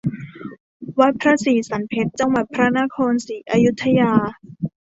[0.99, 4.13] วัดพระศรีสรรเพชญ์ จังหวัดพระนครศรีอยุธยา